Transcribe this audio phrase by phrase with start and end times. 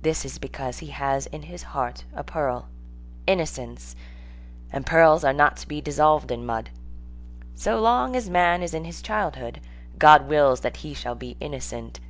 [0.00, 2.68] This is because he has in his heart a pearl,
[3.26, 3.94] innocence;
[4.72, 6.70] and pearls are not to be dissolved in mud.
[7.54, 9.60] So long as man is in his childhood,
[9.98, 12.00] God wills that he shall be innocent.